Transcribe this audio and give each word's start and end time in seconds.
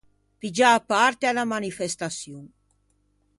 Piggiâ 0.39 0.71
parte 0.91 1.23
à 1.25 1.29
unna 1.33 1.45
manifestaçion. 1.55 2.43